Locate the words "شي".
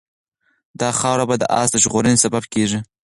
2.69-2.79